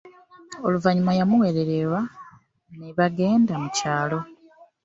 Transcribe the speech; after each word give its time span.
Oluvanyuma 0.65 1.11
yamuwerelera 1.19 1.99
nebagenda 2.79 3.53
mu 3.61 3.69
kyalo. 3.77 4.19